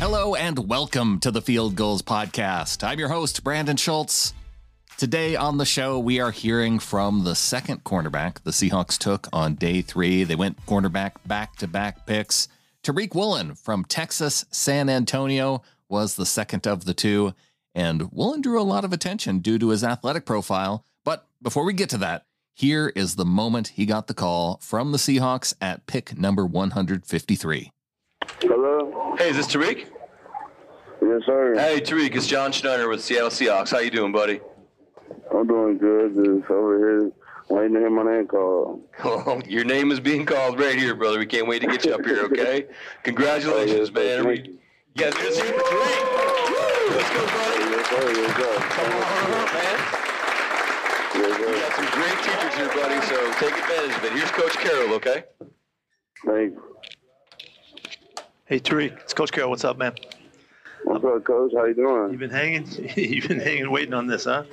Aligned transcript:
Hello 0.00 0.36
and 0.36 0.68
welcome 0.68 1.18
to 1.18 1.32
the 1.32 1.42
Field 1.42 1.74
Gulls 1.74 2.02
Podcast. 2.02 2.86
I'm 2.86 3.00
your 3.00 3.08
host, 3.08 3.42
Brandon 3.42 3.76
Schultz. 3.76 4.32
Today 4.96 5.34
on 5.34 5.58
the 5.58 5.64
show, 5.64 5.98
we 5.98 6.20
are 6.20 6.30
hearing 6.30 6.78
from 6.78 7.24
the 7.24 7.34
second 7.34 7.82
cornerback 7.82 8.44
the 8.44 8.52
Seahawks 8.52 8.96
took 8.96 9.26
on 9.32 9.56
day 9.56 9.82
three. 9.82 10.22
They 10.22 10.36
went 10.36 10.64
cornerback 10.66 11.14
back 11.26 11.56
to 11.56 11.66
back 11.66 12.06
picks. 12.06 12.46
Tariq 12.84 13.12
Woolen 13.12 13.56
from 13.56 13.84
Texas 13.84 14.44
San 14.52 14.88
Antonio 14.88 15.62
was 15.88 16.14
the 16.14 16.26
second 16.26 16.68
of 16.68 16.84
the 16.84 16.94
two, 16.94 17.34
and 17.74 18.12
Woolen 18.12 18.40
drew 18.40 18.60
a 18.60 18.62
lot 18.62 18.84
of 18.84 18.92
attention 18.92 19.40
due 19.40 19.58
to 19.58 19.70
his 19.70 19.82
athletic 19.82 20.24
profile. 20.24 20.84
But 21.04 21.26
before 21.42 21.64
we 21.64 21.72
get 21.72 21.90
to 21.90 21.98
that, 21.98 22.24
here 22.54 22.92
is 22.94 23.16
the 23.16 23.24
moment 23.24 23.68
he 23.68 23.84
got 23.84 24.06
the 24.06 24.14
call 24.14 24.60
from 24.62 24.92
the 24.92 24.98
Seahawks 24.98 25.54
at 25.60 25.86
pick 25.86 26.16
number 26.16 26.46
153. 26.46 27.72
Hello? 28.40 29.14
Hey, 29.18 29.30
is 29.30 29.36
this 29.36 29.48
Tariq? 29.48 29.86
Yes, 31.00 31.22
sir. 31.26 31.54
Hey, 31.56 31.80
Tariq, 31.80 32.14
it's 32.16 32.26
John 32.26 32.52
Schneider 32.52 32.88
with 32.88 33.02
Seattle 33.02 33.30
Seahawks. 33.30 33.70
How 33.70 33.78
you 33.78 33.90
doing, 33.90 34.12
buddy? 34.12 34.40
I'm 35.32 35.46
doing 35.46 35.78
good. 35.78 36.14
Just 36.14 36.50
over 36.50 36.78
here 36.78 37.12
waiting 37.48 37.74
to 37.74 37.80
hear 37.80 37.90
my 37.90 38.02
name 38.02 38.26
called. 38.26 38.82
Well, 39.04 39.40
your 39.46 39.64
name 39.64 39.90
is 39.92 40.00
being 40.00 40.26
called 40.26 40.58
right 40.58 40.76
here, 40.76 40.94
brother. 40.94 41.18
We 41.18 41.26
can't 41.26 41.46
wait 41.46 41.60
to 41.62 41.66
get 41.68 41.84
you 41.84 41.94
up 41.94 42.04
here, 42.04 42.24
okay? 42.24 42.66
Congratulations, 43.04 43.90
Oh, 43.96 44.00
yes, 44.00 44.24
man. 44.24 44.24
thank 44.24 44.46
We, 44.46 44.52
you. 44.52 44.58
yes, 44.94 45.14
let's 45.14 45.38
for 45.40 45.46
Tariq. 45.46 46.90
Let's 46.90 47.10
go, 47.10 47.26
buddy. 47.26 47.70
Yes, 47.70 47.88
sir. 47.88 48.12
Yes, 48.12 48.36
sir. 48.36 48.54
Come 48.68 48.92
on, 48.92 49.48
man. 49.54 49.78
Yes, 51.14 51.32
We 51.38 51.60
got 51.60 51.72
some 51.76 51.88
great 51.94 52.18
teachers 52.24 52.54
here, 52.54 52.68
buddy, 52.74 53.06
so 53.06 53.32
take 53.38 53.54
advantage 53.56 53.96
of 53.96 54.04
it. 54.04 54.12
Here's 54.12 54.30
Coach 54.30 54.52
Carroll, 54.58 54.92
okay? 54.94 55.24
Thanks. 56.26 56.60
Hey 58.46 58.58
Tariq, 58.58 58.98
it's 59.02 59.12
Coach 59.14 59.30
Carroll. 59.30 59.50
What's 59.50 59.64
up, 59.64 59.76
man? 59.78 59.94
What's 60.84 61.04
up, 61.04 61.24
Coach? 61.24 61.52
How 61.54 61.64
you 61.64 61.74
doing? 61.74 62.12
You 62.12 62.16
doing? 62.16 62.18
been 62.18 62.30
hanging? 62.30 62.66
You've 62.96 63.28
been 63.28 63.40
hanging, 63.40 63.70
waiting 63.70 63.94
on 63.94 64.06
this, 64.06 64.24
huh? 64.24 64.44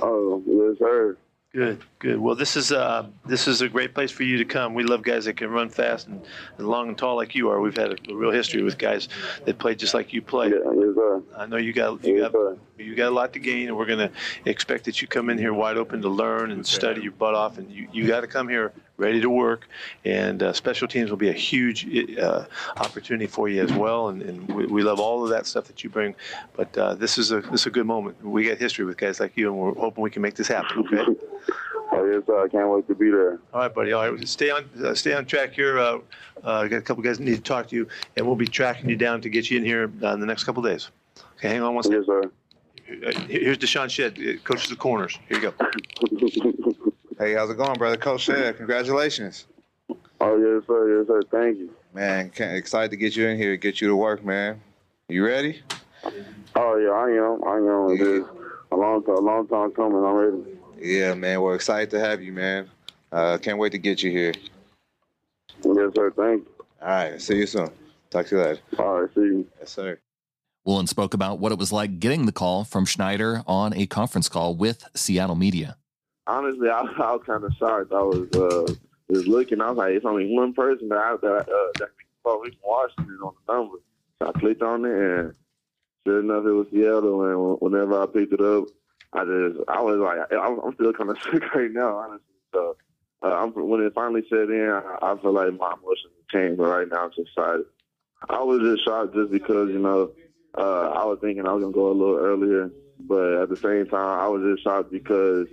Oh, 0.00 0.42
yes, 0.46 0.78
sir. 0.78 1.16
Good, 1.52 1.80
good. 2.00 2.18
Well, 2.18 2.34
this 2.34 2.54
is 2.54 2.70
uh, 2.70 3.06
this 3.24 3.48
is 3.48 3.62
a 3.62 3.68
great 3.68 3.94
place 3.94 4.10
for 4.10 4.24
you 4.24 4.36
to 4.36 4.44
come. 4.44 4.74
We 4.74 4.84
love 4.84 5.02
guys 5.02 5.24
that 5.24 5.38
can 5.38 5.48
run 5.48 5.70
fast 5.70 6.06
and, 6.06 6.20
and 6.58 6.68
long 6.68 6.88
and 6.88 6.98
tall 6.98 7.16
like 7.16 7.34
you 7.34 7.48
are. 7.48 7.62
We've 7.62 7.76
had 7.76 7.92
a, 7.92 8.12
a 8.12 8.14
real 8.14 8.30
history 8.30 8.62
with 8.62 8.76
guys 8.76 9.08
that 9.46 9.58
play 9.58 9.74
just 9.74 9.94
like 9.94 10.12
you 10.12 10.20
play. 10.20 10.48
Yeah, 10.48 10.56
yes, 10.74 10.94
sir. 10.94 11.22
I 11.34 11.46
know 11.46 11.56
you 11.56 11.72
got 11.72 12.04
you 12.04 12.14
Yes, 12.18 12.24
got 12.24 12.32
sir. 12.32 12.58
you 12.76 12.94
got 12.94 13.08
a 13.08 13.14
lot 13.14 13.32
to 13.32 13.38
gain, 13.38 13.68
and 13.68 13.76
we're 13.76 13.86
going 13.86 14.00
to 14.00 14.10
expect 14.44 14.84
that 14.84 15.00
you 15.00 15.08
come 15.08 15.30
in 15.30 15.38
here 15.38 15.54
wide 15.54 15.78
open 15.78 16.02
to 16.02 16.10
learn 16.10 16.50
and 16.50 16.66
study 16.66 17.00
your 17.00 17.12
butt 17.12 17.34
off. 17.34 17.56
And 17.56 17.70
you, 17.70 17.88
you 17.90 18.06
got 18.06 18.20
to 18.20 18.26
come 18.26 18.50
here 18.50 18.72
ready 18.96 19.20
to 19.20 19.30
work. 19.30 19.68
And 20.04 20.42
uh, 20.42 20.52
special 20.52 20.88
teams 20.88 21.10
will 21.10 21.16
be 21.16 21.28
a 21.28 21.34
huge 21.34 22.16
uh, 22.18 22.46
opportunity 22.76 23.26
for 23.26 23.48
you 23.48 23.62
as 23.62 23.72
well. 23.72 24.08
And, 24.08 24.22
and 24.22 24.48
we, 24.48 24.66
we 24.66 24.82
love 24.82 25.00
all 25.00 25.24
of 25.24 25.30
that 25.30 25.46
stuff 25.46 25.64
that 25.64 25.84
you 25.84 25.90
bring. 25.90 26.14
But 26.54 26.76
uh, 26.76 26.94
this 26.94 27.18
is 27.18 27.32
a 27.32 27.40
this 27.40 27.62
is 27.62 27.66
a 27.66 27.70
good 27.70 27.86
moment. 27.86 28.22
We 28.24 28.48
got 28.48 28.58
history 28.58 28.84
with 28.84 28.96
guys 28.96 29.20
like 29.20 29.36
you, 29.36 29.48
and 29.48 29.58
we're 29.58 29.74
hoping 29.74 30.02
we 30.02 30.10
can 30.10 30.22
make 30.22 30.34
this 30.34 30.48
happen. 30.48 30.86
Okay. 30.86 31.04
Oh, 31.92 32.04
yes. 32.04 32.22
I 32.28 32.48
can't 32.48 32.68
wait 32.68 32.88
to 32.88 32.96
be 32.96 33.10
there. 33.10 33.38
All 33.54 33.60
right, 33.60 33.72
buddy. 33.72 33.92
All 33.92 34.10
right, 34.10 34.28
stay 34.28 34.50
on 34.50 34.68
uh, 34.84 34.92
stay 34.94 35.14
on 35.14 35.24
track 35.24 35.52
here. 35.52 35.78
Uh, 35.78 35.98
uh, 36.42 36.66
got 36.66 36.78
a 36.78 36.82
couple 36.82 37.02
guys 37.02 37.18
that 37.18 37.24
need 37.24 37.36
to 37.36 37.40
talk 37.40 37.68
to 37.68 37.76
you, 37.76 37.86
and 38.16 38.26
we'll 38.26 38.34
be 38.34 38.46
tracking 38.46 38.90
you 38.90 38.96
down 38.96 39.20
to 39.20 39.28
get 39.28 39.50
you 39.50 39.58
in 39.58 39.64
here 39.64 39.90
uh, 40.02 40.12
in 40.12 40.18
the 40.18 40.26
next 40.26 40.44
couple 40.44 40.62
days. 40.62 40.90
Okay, 41.38 41.48
hang 41.48 41.62
on 41.62 41.74
one 41.74 41.84
second. 41.84 41.98
Yes, 41.98 42.06
sir. 42.06 42.30
Here's 43.28 43.58
DeShawn 43.58 43.88
Shead, 43.88 44.18
uh, 44.18 44.38
coaches 44.42 44.68
the 44.68 44.76
corners. 44.76 45.18
Here 45.28 45.40
you 45.40 45.52
go. 45.52 46.92
Hey, 47.18 47.32
how's 47.32 47.48
it 47.48 47.56
going, 47.56 47.78
brother? 47.78 47.96
Coach 47.96 48.22
Shead, 48.22 48.58
congratulations. 48.58 49.46
oh, 50.20 50.36
yes, 50.36 50.66
sir. 50.66 50.98
Yes, 50.98 51.06
sir. 51.06 51.22
Thank 51.30 51.58
you. 51.58 51.70
Man, 51.94 52.28
can't, 52.28 52.54
excited 52.54 52.90
to 52.90 52.96
get 52.98 53.16
you 53.16 53.26
in 53.26 53.38
here, 53.38 53.56
get 53.56 53.80
you 53.80 53.88
to 53.88 53.96
work, 53.96 54.22
man. 54.22 54.60
You 55.08 55.24
ready? 55.24 55.62
Oh, 56.54 56.76
yeah, 56.76 56.90
I 56.90 57.10
am. 57.12 57.42
I 57.44 57.56
am. 57.56 57.94
It 57.94 58.00
is 58.02 58.24
a 58.70 58.76
long 58.76 59.02
time, 59.02 59.16
a 59.16 59.20
long 59.20 59.48
time 59.48 59.70
coming. 59.70 60.04
I'm 60.04 60.14
ready. 60.14 60.58
Yeah, 60.78 61.14
man, 61.14 61.40
we're 61.40 61.54
excited 61.54 61.88
to 61.90 62.00
have 62.00 62.22
you, 62.22 62.32
man. 62.32 62.68
Uh, 63.10 63.38
can't 63.38 63.58
wait 63.58 63.72
to 63.72 63.78
get 63.78 64.02
you 64.02 64.10
here. 64.10 64.34
Yes, 65.64 65.94
sir. 65.94 66.10
Thank 66.10 66.44
you. 66.44 66.64
All 66.82 66.88
right, 66.88 67.20
see 67.20 67.36
you 67.36 67.46
soon. 67.46 67.70
Talk 68.10 68.26
to 68.26 68.36
you 68.36 68.42
later. 68.42 68.60
All 68.78 69.00
right, 69.00 69.14
see 69.14 69.20
you. 69.22 69.46
Yes, 69.58 69.70
sir. 69.70 69.98
Woolen 70.66 70.86
spoke 70.86 71.14
about 71.14 71.38
what 71.38 71.50
it 71.50 71.58
was 71.58 71.72
like 71.72 71.98
getting 71.98 72.26
the 72.26 72.32
call 72.32 72.64
from 72.64 72.84
Schneider 72.84 73.42
on 73.46 73.72
a 73.72 73.86
conference 73.86 74.28
call 74.28 74.54
with 74.54 74.84
Seattle 74.94 75.36
media. 75.36 75.78
Honestly, 76.26 76.68
I, 76.68 76.80
I 76.80 77.12
was 77.12 77.22
kind 77.26 77.44
of 77.44 77.52
shocked. 77.58 77.92
I 77.92 78.02
was 78.02 78.28
uh, 78.34 78.74
just 79.12 79.26
looking. 79.26 79.60
I 79.60 79.70
was 79.70 79.78
like, 79.78 79.92
it's 79.92 80.04
only 80.04 80.34
one 80.34 80.52
person 80.52 80.88
that 80.88 80.98
I, 80.98 81.16
that 81.22 81.48
uh, 81.48 81.72
that 81.78 81.88
can 81.88 82.06
call 82.24 82.42
me 82.42 82.50
from 82.50 82.60
Washington 82.64 83.18
on 83.22 83.34
the 83.46 83.52
number. 83.52 83.78
So 84.20 84.28
I 84.28 84.32
clicked 84.38 84.62
on 84.62 84.84
it, 84.84 84.92
and 84.92 85.34
sure 86.06 86.20
enough, 86.20 86.44
it 86.46 86.52
was 86.52 86.66
Seattle. 86.72 87.24
And 87.24 87.60
whenever 87.60 88.02
I 88.02 88.06
picked 88.06 88.32
it 88.32 88.40
up, 88.40 88.64
I 89.12 89.24
just 89.24 89.60
I 89.68 89.80
was 89.80 89.98
like, 89.98 90.18
I'm 90.32 90.58
I'm 90.60 90.74
still 90.74 90.92
kind 90.92 91.10
of 91.10 91.18
sick 91.22 91.54
right 91.54 91.70
now, 91.70 91.96
honestly. 91.96 92.24
So 92.52 92.76
uh, 93.22 93.46
when 93.46 93.82
it 93.82 93.94
finally 93.94 94.22
set 94.28 94.50
in, 94.50 94.70
I, 94.70 94.98
I 95.02 95.16
feel 95.20 95.32
like 95.32 95.52
my 95.54 95.74
emotions 95.74 96.14
changed. 96.30 96.58
But 96.58 96.68
right 96.68 96.88
now, 96.88 97.04
I'm 97.04 97.10
just 97.10 97.28
excited. 97.28 97.66
I 98.28 98.42
was 98.42 98.60
just 98.60 98.84
shocked 98.84 99.14
just 99.14 99.30
because 99.30 99.68
you 99.70 99.78
know 99.78 100.12
uh, 100.56 100.88
I 100.90 101.04
was 101.04 101.18
thinking 101.20 101.46
I 101.46 101.52
was 101.52 101.62
gonna 101.62 101.72
go 101.72 101.90
a 101.90 101.92
little 101.92 102.16
earlier, 102.16 102.70
but 103.00 103.42
at 103.42 103.48
the 103.48 103.56
same 103.56 103.86
time, 103.86 104.20
I 104.20 104.28
was 104.28 104.42
just 104.42 104.64
shocked 104.64 104.90
because 104.90 105.46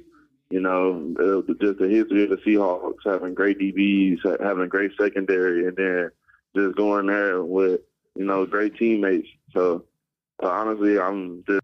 you 0.49 0.59
know, 0.59 1.13
just 1.61 1.79
the 1.79 1.87
history 1.87 2.23
of 2.23 2.29
the 2.29 2.37
Seahawks 2.37 3.05
having 3.05 3.33
great 3.33 3.59
DBs, 3.59 4.19
having 4.41 4.63
a 4.63 4.67
great 4.67 4.91
secondary, 4.99 5.67
and 5.67 5.75
then 5.75 6.11
just 6.55 6.75
going 6.77 7.07
there 7.07 7.43
with, 7.43 7.81
you 8.15 8.25
know, 8.25 8.45
great 8.45 8.77
teammates. 8.77 9.27
So, 9.53 9.85
uh, 10.41 10.47
honestly, 10.47 10.99
I'm 10.99 11.43
just 11.47 11.61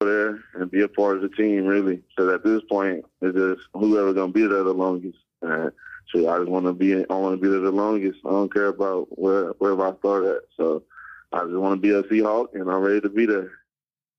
there 0.00 0.40
and 0.54 0.70
be 0.70 0.82
a 0.82 0.88
part 0.88 1.16
of 1.16 1.22
the 1.22 1.28
team, 1.30 1.66
really. 1.66 2.02
So 2.16 2.32
at 2.32 2.44
this 2.44 2.62
point, 2.70 3.04
it's 3.20 3.36
just 3.36 3.68
whoever 3.74 4.12
going 4.12 4.32
to 4.32 4.38
be 4.38 4.46
there 4.46 4.62
the 4.62 4.72
longest. 4.72 5.18
And 5.42 5.72
so 6.14 6.28
I 6.28 6.38
just 6.38 6.50
want 6.50 6.66
to 6.66 6.72
be, 6.72 6.94
I 6.94 7.14
want 7.14 7.36
to 7.36 7.42
be 7.42 7.48
there 7.48 7.60
the 7.60 7.70
longest. 7.70 8.18
I 8.24 8.30
don't 8.30 8.52
care 8.52 8.68
about 8.68 9.06
where 9.18 9.50
wherever 9.58 9.86
I 9.86 9.96
start 9.98 10.24
at. 10.24 10.42
So 10.56 10.84
I 11.32 11.40
just 11.40 11.54
want 11.54 11.80
to 11.80 11.80
be 11.80 11.94
a 11.94 12.02
Seahawk, 12.04 12.54
and 12.54 12.70
I'm 12.70 12.80
ready 12.80 13.00
to 13.00 13.08
be 13.08 13.26
there. 13.26 13.52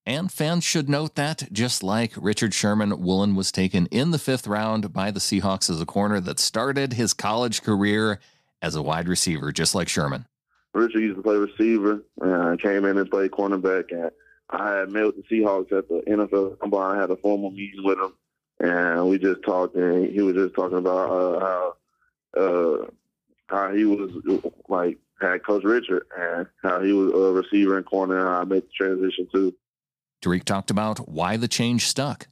And 0.09 0.31
fans 0.31 0.63
should 0.63 0.89
note 0.89 1.13
that, 1.17 1.43
just 1.51 1.83
like 1.83 2.13
Richard 2.17 2.55
Sherman, 2.55 2.99
Woolen 2.99 3.35
was 3.35 3.51
taken 3.51 3.85
in 3.91 4.09
the 4.09 4.17
fifth 4.17 4.47
round 4.47 4.91
by 4.91 5.11
the 5.11 5.19
Seahawks 5.19 5.69
as 5.69 5.79
a 5.79 5.85
corner 5.85 6.19
that 6.19 6.39
started 6.39 6.93
his 6.93 7.13
college 7.13 7.61
career 7.61 8.19
as 8.59 8.73
a 8.75 8.81
wide 8.81 9.07
receiver, 9.07 9.51
just 9.51 9.75
like 9.75 9.87
Sherman. 9.87 10.25
Richard 10.73 11.01
used 11.01 11.17
to 11.17 11.21
play 11.21 11.35
receiver 11.35 12.03
and 12.21 12.59
came 12.59 12.85
in 12.85 12.97
and 12.97 13.11
played 13.11 13.29
cornerback. 13.29 13.91
And 13.91 14.09
I 14.49 14.77
had 14.77 14.89
met 14.89 15.05
with 15.05 15.17
the 15.17 15.23
Seahawks 15.29 15.71
at 15.71 15.87
the 15.87 16.01
NFL 16.07 16.57
combine. 16.57 16.97
I 16.97 17.01
had 17.01 17.11
a 17.11 17.17
formal 17.17 17.51
meeting 17.51 17.83
with 17.83 17.99
him, 17.99 18.13
and 18.61 19.07
we 19.07 19.19
just 19.19 19.43
talked. 19.43 19.75
And 19.75 20.11
he 20.11 20.23
was 20.23 20.33
just 20.33 20.55
talking 20.55 20.79
about 20.79 21.11
uh, 21.11 21.39
how 21.39 21.75
uh, 22.35 22.85
how 23.45 23.75
he 23.75 23.85
was 23.85 24.09
like 24.69 24.97
had 25.21 25.45
Coach 25.45 25.65
Richard 25.65 26.07
and 26.17 26.47
how 26.63 26.81
he 26.81 26.93
was 26.93 27.13
a 27.13 27.31
receiver 27.31 27.77
and 27.77 27.85
corner. 27.85 28.17
And 28.17 28.27
how 28.27 28.41
I 28.41 28.43
made 28.45 28.63
the 28.63 28.69
transition 28.75 29.27
too. 29.31 29.53
Tariq 30.21 30.43
talked 30.43 30.71
about 30.71 31.09
why 31.09 31.37
the 31.37 31.47
change 31.47 31.87
stuck. 31.87 32.27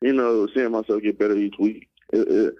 You 0.00 0.12
know, 0.12 0.48
seeing 0.54 0.72
myself 0.72 1.02
get 1.02 1.18
better 1.18 1.36
each 1.36 1.54
week. 1.58 1.88
It, 2.12 2.28
it, 2.28 2.54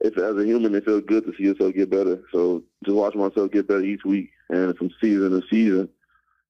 if 0.00 0.18
as 0.18 0.36
a 0.36 0.44
human, 0.44 0.74
it 0.74 0.84
feels 0.84 1.04
good 1.06 1.24
to 1.24 1.32
see 1.36 1.44
yourself 1.44 1.74
get 1.74 1.90
better. 1.90 2.22
So 2.32 2.62
just 2.84 2.96
watch 2.96 3.14
myself 3.14 3.50
get 3.50 3.68
better 3.68 3.82
each 3.82 4.04
week, 4.04 4.30
and 4.50 4.76
from 4.76 4.90
season 5.00 5.30
to 5.30 5.42
season, 5.48 5.88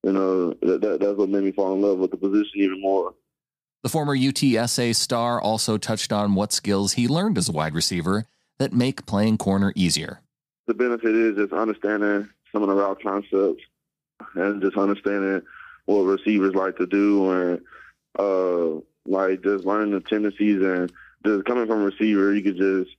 you 0.02 0.12
know, 0.12 0.50
that, 0.62 0.80
that 0.80 1.00
that's 1.00 1.16
what 1.16 1.28
made 1.28 1.44
me 1.44 1.52
fall 1.52 1.72
in 1.74 1.82
love 1.82 1.98
with 1.98 2.10
the 2.10 2.16
position 2.16 2.52
even 2.56 2.80
more. 2.80 3.14
The 3.82 3.88
former 3.90 4.16
UTSA 4.16 4.94
star 4.96 5.40
also 5.40 5.76
touched 5.76 6.12
on 6.12 6.34
what 6.34 6.52
skills 6.52 6.94
he 6.94 7.06
learned 7.06 7.36
as 7.36 7.48
a 7.48 7.52
wide 7.52 7.74
receiver 7.74 8.26
that 8.58 8.72
make 8.72 9.04
playing 9.06 9.38
corner 9.38 9.72
easier. 9.76 10.20
The 10.66 10.74
benefit 10.74 11.14
is 11.14 11.36
just 11.36 11.52
understanding 11.52 12.28
some 12.50 12.62
of 12.62 12.68
the 12.68 12.74
route 12.74 13.02
concepts 13.02 13.62
and 14.36 14.62
just 14.62 14.76
understanding 14.76 15.42
what 15.86 16.02
receivers 16.02 16.54
like 16.54 16.76
to 16.76 16.86
do 16.86 17.30
and 17.30 17.60
uh 18.18 18.80
like 19.06 19.42
just 19.42 19.64
learning 19.64 19.92
the 19.92 20.00
tendencies 20.00 20.62
and 20.62 20.92
just 21.24 21.44
coming 21.44 21.66
from 21.66 21.82
receiver 21.84 22.34
you 22.34 22.42
could 22.42 22.56
just 22.56 22.96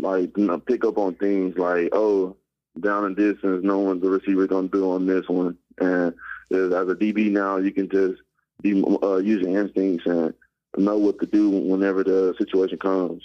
like 0.00 0.36
you 0.36 0.46
know, 0.46 0.58
pick 0.58 0.84
up 0.84 0.98
on 0.98 1.14
things 1.14 1.56
like 1.56 1.88
oh 1.92 2.36
down 2.80 3.04
in 3.04 3.14
distance 3.14 3.64
knowing 3.64 4.00
the 4.00 4.08
receiver 4.08 4.46
gonna 4.46 4.68
do 4.68 4.90
on 4.90 5.06
this 5.06 5.28
one 5.28 5.56
and 5.78 6.14
as 6.50 6.88
a 6.88 6.94
DB 6.94 7.30
now 7.30 7.56
you 7.56 7.72
can 7.72 7.88
just 7.88 8.20
be 8.62 8.82
uh, 9.02 9.16
using 9.16 9.54
instincts 9.54 10.06
and 10.06 10.34
know 10.76 10.98
what 10.98 11.20
to 11.20 11.26
do 11.26 11.50
whenever 11.50 12.02
the 12.02 12.34
situation 12.38 12.78
comes. 12.78 13.22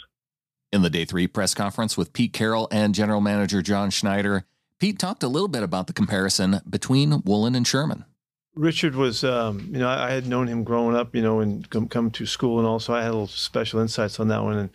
In 0.72 0.82
the 0.82 0.90
day 0.90 1.06
three 1.06 1.28
press 1.28 1.54
conference 1.54 1.98
with 1.98 2.14
Pete 2.14 2.34
Carroll 2.34 2.68
and 2.72 2.94
general 2.94 3.22
manager 3.22 3.62
John 3.62 3.90
Schneider, 3.90 4.46
Pete 4.80 5.00
talked 5.00 5.24
a 5.24 5.28
little 5.28 5.48
bit 5.48 5.64
about 5.64 5.88
the 5.88 5.94
comparison 5.94 6.62
between 6.70 7.22
Woolen 7.24 7.56
and 7.56 7.66
Sherman. 7.66 8.06
Richard 8.56 8.96
was, 8.96 9.24
um, 9.24 9.70
you 9.72 9.80
know, 9.80 9.88
I, 9.88 10.12
had 10.12 10.28
known 10.28 10.48
him 10.48 10.64
growing 10.64 10.96
up, 10.96 11.16
you 11.16 11.22
know, 11.22 11.40
and 11.40 11.70
come, 11.70 11.88
come 11.88 12.12
to 12.12 12.26
school, 12.26 12.58
and 12.60 12.68
also 12.68 12.94
I 12.94 13.02
had 13.02 13.10
a 13.10 13.14
little 13.14 13.28
special 13.28 13.80
insights 13.80 14.20
on 14.20 14.28
that 14.30 14.44
one. 14.44 14.58
And 14.58 14.70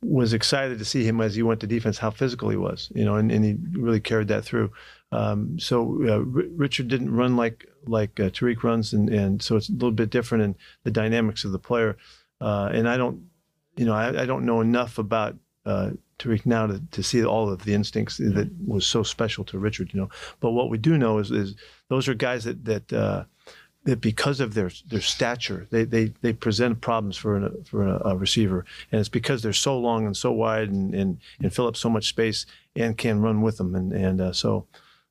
was 0.00 0.32
excited 0.32 0.78
to 0.78 0.84
see 0.84 1.04
him 1.04 1.20
as 1.20 1.34
he 1.34 1.42
went 1.42 1.60
to 1.60 1.66
defense, 1.66 1.98
how 1.98 2.10
physical 2.10 2.48
he 2.48 2.56
was, 2.56 2.90
you 2.94 3.04
know, 3.04 3.16
and, 3.16 3.32
and 3.32 3.44
he 3.44 3.56
really 3.72 4.00
carried 4.00 4.28
that 4.28 4.44
through. 4.44 4.70
Um, 5.10 5.58
so 5.58 5.98
uh, 6.06 6.18
R- 6.18 6.48
Richard 6.54 6.88
didn't 6.88 7.14
run 7.14 7.36
like 7.36 7.66
like 7.86 8.20
uh, 8.20 8.30
Tariq 8.30 8.62
runs, 8.62 8.92
and, 8.92 9.08
and 9.08 9.42
so 9.42 9.56
it's 9.56 9.68
a 9.68 9.72
little 9.72 9.90
bit 9.90 10.10
different 10.10 10.44
in 10.44 10.56
the 10.84 10.90
dynamics 10.90 11.44
of 11.44 11.52
the 11.52 11.58
player. 11.58 11.96
Uh, 12.40 12.70
and 12.72 12.88
I 12.88 12.96
don't, 12.96 13.24
you 13.76 13.86
know, 13.86 13.94
I, 13.94 14.22
I 14.22 14.26
don't 14.26 14.46
know 14.46 14.60
enough 14.60 14.98
about 14.98 15.36
uh, 15.64 15.90
Tariq 16.18 16.44
now 16.46 16.66
to, 16.66 16.82
to 16.90 17.02
see 17.02 17.24
all 17.24 17.50
of 17.50 17.64
the 17.64 17.74
instincts 17.74 18.16
that 18.18 18.50
was 18.66 18.86
so 18.86 19.02
special 19.02 19.44
to 19.44 19.58
Richard, 19.58 19.92
you 19.92 20.00
know. 20.00 20.10
But 20.40 20.50
what 20.50 20.70
we 20.70 20.78
do 20.78 20.98
know 20.98 21.18
is, 21.18 21.30
is 21.30 21.54
those 21.88 22.08
are 22.08 22.14
guys 22.14 22.44
that 22.44 22.64
that 22.64 22.92
uh, 22.92 23.24
that 23.84 24.00
because 24.00 24.40
of 24.40 24.54
their 24.54 24.70
their 24.88 25.00
stature, 25.00 25.66
they 25.70 25.84
they, 25.84 26.12
they 26.20 26.32
present 26.32 26.80
problems 26.80 27.16
for 27.16 27.36
an, 27.36 27.64
for 27.64 27.86
a, 27.86 28.10
a, 28.10 28.16
receiver, 28.16 28.64
and 28.90 29.00
it's 29.00 29.08
because 29.08 29.42
they're 29.42 29.52
so 29.52 29.78
long 29.78 30.06
and 30.06 30.16
so 30.16 30.32
wide 30.32 30.68
and, 30.68 30.94
and 30.94 31.18
and 31.40 31.54
fill 31.54 31.66
up 31.66 31.76
so 31.76 31.88
much 31.88 32.08
space 32.08 32.46
and 32.74 32.98
can 32.98 33.20
run 33.22 33.40
with 33.40 33.58
them, 33.58 33.74
and 33.74 33.92
and 33.92 34.20
uh, 34.20 34.32
so. 34.32 34.66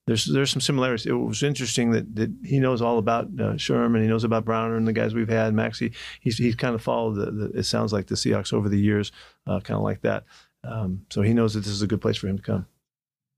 There's, 0.06 0.24
there's 0.24 0.52
some 0.52 0.62
similarities. 0.62 1.06
It 1.06 1.12
was 1.12 1.44
interesting 1.44 1.92
that, 1.92 2.16
that 2.16 2.34
he 2.42 2.62
knows 2.62 2.82
all 2.82 2.98
about 2.98 3.28
uh, 3.42 3.58
Sherman. 3.58 4.02
He 4.02 4.08
knows 4.08 4.24
about 4.24 4.46
Browner 4.46 4.78
and 4.78 4.88
the 4.88 4.94
guys 4.94 5.14
we've 5.14 5.28
had. 5.28 5.54
Maxie, 5.54 5.92
he's, 6.22 6.38
he's 6.38 6.56
kind 6.56 6.76
of 6.76 6.82
followed 6.82 7.16
the, 7.16 7.30
the, 7.30 7.60
it 7.60 7.64
sounds 7.64 7.92
like 7.92 8.08
the 8.08 8.16
Seahawks 8.16 8.54
over 8.54 8.70
the 8.70 8.80
years, 8.80 9.12
uh, 9.48 9.60
kind 9.60 9.76
of 9.76 9.84
like 9.84 10.04
that. 10.04 10.24
Um, 10.68 11.06
so 11.10 11.22
he 11.22 11.34
knows 11.34 11.54
that 11.54 11.62
this 11.62 11.74
is 11.74 11.82
a 11.82 11.88
good 11.88 12.02
place 12.02 12.18
for 12.18 12.28
him 12.28 12.38
to 12.38 12.44
come. 12.44 12.66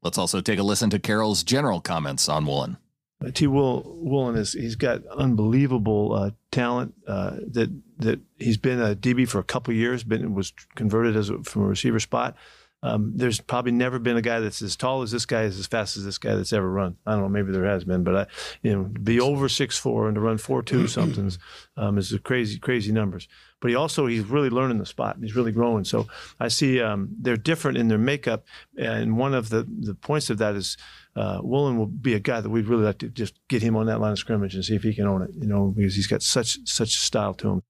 Let's 0.02 0.18
also 0.18 0.42
take 0.42 0.60
a 0.60 0.64
listen 0.64 0.90
to 0.92 1.00
Carroll's 1.00 1.44
general 1.44 1.82
comments 1.82 2.30
on 2.30 2.46
Woolen. 2.46 2.78
Uh, 3.24 3.32
T. 3.32 3.48
Woolen 3.48 4.36
is 4.38 4.54
he's 4.54 4.76
got 4.76 5.06
unbelievable 5.08 6.14
uh, 6.14 6.32
talent. 6.52 6.94
Uh, 7.06 7.32
that 7.52 7.70
that 7.98 8.22
he's 8.38 8.58
been 8.58 8.82
a 8.82 8.96
DB 8.96 9.28
for 9.28 9.40
a 9.40 9.44
couple 9.44 9.74
years, 9.74 10.04
been 10.04 10.34
was 10.34 10.54
converted 10.76 11.18
as 11.18 11.30
a, 11.30 11.44
from 11.44 11.64
a 11.64 11.68
receiver 11.68 12.00
spot. 12.00 12.36
Um, 12.82 13.12
there's 13.16 13.42
probably 13.42 13.74
never 13.74 14.00
been 14.00 14.16
a 14.16 14.22
guy 14.22 14.40
that's 14.40 14.62
as 14.62 14.78
tall 14.78 15.02
as 15.02 15.12
this 15.12 15.26
guy 15.26 15.44
is 15.44 15.60
as 15.60 15.68
fast 15.68 15.98
as 15.98 16.06
this 16.06 16.18
guy 16.18 16.36
that's 16.36 16.54
ever 16.54 16.70
run. 16.70 16.96
I 17.06 17.12
don't 17.12 17.24
know, 17.24 17.30
maybe 17.30 17.52
there 17.52 17.66
has 17.66 17.84
been, 17.84 18.04
but 18.04 18.16
I, 18.16 18.26
you 18.62 18.74
know, 18.74 18.84
be 18.84 19.20
over 19.20 19.50
six 19.50 19.78
four 19.78 20.08
and 20.08 20.16
to 20.16 20.22
run 20.22 20.38
four 20.38 20.64
two 20.64 20.88
somethings 20.88 21.40
um, 21.76 21.98
is 21.98 22.14
a 22.14 22.20
crazy 22.20 22.58
crazy 22.58 22.94
numbers. 22.94 23.28
But 23.60 23.70
he 23.70 23.76
also 23.76 24.06
he's 24.06 24.24
really 24.24 24.50
learning 24.50 24.78
the 24.78 24.86
spot. 24.86 25.18
He's 25.20 25.36
really 25.36 25.52
growing. 25.52 25.84
So 25.84 26.08
I 26.40 26.48
see 26.48 26.82
um, 26.82 27.10
they're 27.20 27.36
different 27.36 27.78
in 27.78 27.90
their 27.90 27.98
makeup, 27.98 28.46
and 28.78 29.18
one 29.18 29.34
of 29.34 29.50
the 29.50 29.68
the 29.70 29.96
points 29.96 30.30
of 30.30 30.38
that 30.38 30.56
is 30.56 30.78
uh, 31.18 31.42
Woolen 31.44 31.78
will 31.78 31.88
be 31.88 32.14
a 32.14 32.20
guy 32.20 32.40
that 32.40 32.50
we'd 32.50 32.68
really 32.68 32.86
like 32.86 33.00
to 33.00 33.10
just 33.10 33.38
get 33.50 33.62
him 33.62 33.76
on 33.76 33.88
that 33.88 34.00
line 34.00 34.14
of 34.14 34.20
scrimmage 34.20 34.56
and 34.56 34.64
see 34.64 34.76
if 34.76 34.84
he 34.84 34.94
can 34.94 35.06
own 35.06 35.22
it. 35.24 35.32
You 35.34 35.48
know, 35.48 35.74
because 35.76 35.96
he's 35.96 36.08
got 36.08 36.24
such 36.24 36.60
such 36.64 36.96
style 36.96 37.34
to 37.36 37.50
him. 37.50 37.64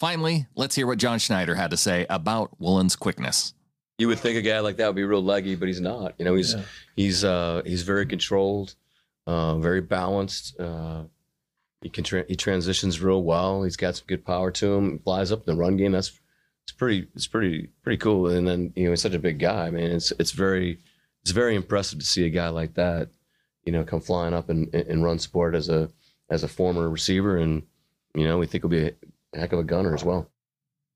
Finally, 0.00 0.46
let's 0.54 0.76
hear 0.76 0.86
what 0.86 0.96
John 0.96 1.18
Schneider 1.18 1.56
had 1.56 1.72
to 1.72 1.76
say 1.76 2.06
about 2.08 2.58
Woolen's 2.58 2.96
quickness 2.96 3.52
you 3.98 4.06
would 4.08 4.20
think 4.20 4.36
a 4.38 4.42
guy 4.42 4.60
like 4.60 4.76
that 4.76 4.86
would 4.86 4.96
be 4.96 5.04
real 5.04 5.22
leggy, 5.22 5.56
but 5.56 5.66
he's 5.68 5.80
not. 5.80 6.14
You 6.18 6.24
know, 6.24 6.34
he's 6.34 6.54
yeah. 6.54 6.62
he's 6.96 7.24
uh, 7.24 7.62
he's 7.66 7.82
very 7.82 8.06
controlled, 8.06 8.74
uh, 9.26 9.58
very 9.58 9.80
balanced. 9.80 10.58
Uh, 10.58 11.04
he 11.82 11.88
can 11.88 12.04
tra- 12.04 12.24
he 12.28 12.36
transitions 12.36 13.00
real 13.00 13.22
well. 13.22 13.64
He's 13.64 13.76
got 13.76 13.96
some 13.96 14.06
good 14.06 14.24
power 14.24 14.50
to 14.52 14.74
him. 14.74 14.98
Flies 15.00 15.32
up 15.32 15.46
in 15.46 15.54
the 15.54 15.60
run 15.60 15.76
game. 15.76 15.92
That's 15.92 16.18
it's 16.64 16.72
pretty 16.72 17.08
it's 17.14 17.26
pretty 17.26 17.70
pretty 17.82 17.98
cool. 17.98 18.28
And 18.28 18.46
then 18.46 18.72
you 18.76 18.84
know 18.84 18.90
he's 18.90 19.02
such 19.02 19.14
a 19.14 19.18
big 19.18 19.40
guy. 19.40 19.66
I 19.66 19.70
mean, 19.70 19.90
it's 19.90 20.12
it's 20.18 20.32
very 20.32 20.78
it's 21.22 21.32
very 21.32 21.56
impressive 21.56 21.98
to 21.98 22.04
see 22.04 22.24
a 22.24 22.30
guy 22.30 22.48
like 22.48 22.74
that, 22.74 23.10
you 23.64 23.72
know, 23.72 23.84
come 23.84 24.00
flying 24.00 24.32
up 24.32 24.48
and, 24.48 24.72
and 24.74 25.02
run 25.04 25.18
sport 25.18 25.54
as 25.54 25.68
a 25.68 25.90
as 26.30 26.44
a 26.44 26.48
former 26.48 26.88
receiver. 26.88 27.36
And 27.36 27.64
you 28.14 28.24
know, 28.24 28.38
we 28.38 28.46
think 28.46 28.62
he'll 28.62 28.70
be 28.70 28.92
a 29.34 29.38
heck 29.38 29.52
of 29.52 29.58
a 29.58 29.64
gunner 29.64 29.94
as 29.94 30.04
well. 30.04 30.30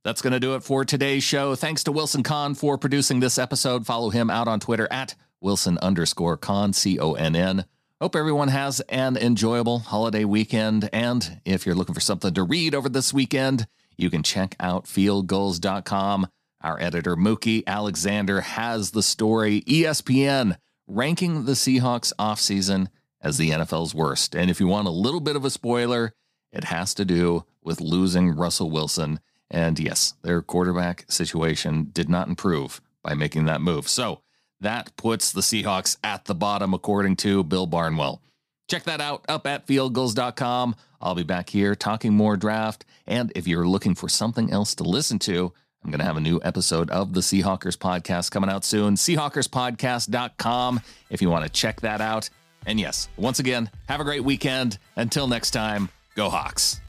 That's 0.04 0.20
going 0.20 0.32
to 0.32 0.40
do 0.40 0.56
it 0.56 0.64
for 0.64 0.84
today's 0.84 1.22
show. 1.22 1.54
Thanks 1.54 1.84
to 1.84 1.92
Wilson 1.92 2.24
Conn 2.24 2.54
for 2.54 2.76
producing 2.76 3.20
this 3.20 3.38
episode. 3.38 3.86
Follow 3.86 4.10
him 4.10 4.30
out 4.30 4.48
on 4.48 4.58
Twitter 4.58 4.88
at 4.90 5.14
Wilson 5.40 5.78
underscore 5.78 6.36
Conn, 6.36 6.72
C 6.72 6.98
O 6.98 7.12
N 7.12 7.36
N. 7.36 7.64
Hope 8.00 8.16
everyone 8.16 8.48
has 8.48 8.80
an 8.88 9.16
enjoyable 9.16 9.78
holiday 9.78 10.24
weekend. 10.24 10.90
And 10.92 11.40
if 11.44 11.64
you're 11.64 11.76
looking 11.76 11.94
for 11.94 12.00
something 12.00 12.34
to 12.34 12.42
read 12.42 12.74
over 12.74 12.88
this 12.88 13.14
weekend, 13.14 13.68
you 13.96 14.10
can 14.10 14.24
check 14.24 14.56
out 14.58 14.86
fieldgulls.com. 14.86 16.26
Our 16.62 16.80
editor, 16.80 17.14
Mookie 17.14 17.62
Alexander, 17.64 18.40
has 18.40 18.90
the 18.90 19.04
story 19.04 19.60
ESPN 19.62 20.56
ranking 20.88 21.44
the 21.44 21.52
Seahawks 21.52 22.12
offseason 22.18 22.88
as 23.20 23.38
the 23.38 23.50
NFL's 23.50 23.94
worst. 23.94 24.34
And 24.34 24.50
if 24.50 24.58
you 24.58 24.66
want 24.66 24.88
a 24.88 24.92
little 24.92 25.20
bit 25.20 25.36
of 25.36 25.44
a 25.44 25.50
spoiler, 25.50 26.12
it 26.52 26.64
has 26.64 26.94
to 26.94 27.04
do 27.04 27.44
with 27.62 27.80
losing 27.80 28.30
Russell 28.34 28.70
Wilson 28.70 29.20
and 29.52 29.78
yes, 29.78 30.14
their 30.22 30.42
quarterback 30.42 31.04
situation 31.08 31.90
did 31.92 32.08
not 32.08 32.26
improve 32.26 32.80
by 33.02 33.14
making 33.14 33.44
that 33.44 33.60
move. 33.60 33.88
So 33.88 34.22
that 34.60 34.96
puts 34.96 35.30
the 35.30 35.42
Seahawks 35.42 35.98
at 36.02 36.24
the 36.24 36.34
bottom, 36.34 36.72
according 36.72 37.16
to 37.16 37.44
Bill 37.44 37.66
Barnwell. 37.66 38.22
Check 38.68 38.84
that 38.84 39.00
out 39.00 39.24
up 39.28 39.46
at 39.46 39.66
fieldgulls.com. 39.66 40.74
I'll 41.00 41.14
be 41.14 41.24
back 41.24 41.50
here 41.50 41.74
talking 41.74 42.14
more 42.14 42.36
draft. 42.36 42.84
And 43.06 43.30
if 43.34 43.46
you're 43.46 43.68
looking 43.68 43.94
for 43.94 44.08
something 44.08 44.50
else 44.50 44.74
to 44.76 44.84
listen 44.84 45.18
to, 45.20 45.52
I'm 45.84 45.90
going 45.90 45.98
to 45.98 46.06
have 46.06 46.16
a 46.16 46.20
new 46.20 46.40
episode 46.44 46.88
of 46.90 47.12
the 47.12 47.20
Seahawkers 47.20 47.76
podcast 47.76 48.30
coming 48.30 48.48
out 48.48 48.64
soon. 48.64 48.94
Seahawkerspodcast.com 48.94 50.80
if 51.10 51.20
you 51.20 51.28
want 51.28 51.44
to 51.44 51.50
check 51.50 51.80
that 51.80 52.00
out. 52.00 52.30
And 52.64 52.78
yes, 52.78 53.08
once 53.16 53.40
again, 53.40 53.68
have 53.88 54.00
a 54.00 54.04
great 54.04 54.22
weekend. 54.22 54.78
Until 54.94 55.26
next 55.26 55.50
time, 55.50 55.88
go 56.14 56.30
Hawks. 56.30 56.80